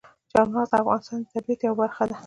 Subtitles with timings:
[0.31, 2.17] چار مغز د افغانستان د طبیعت یوه برخه ده.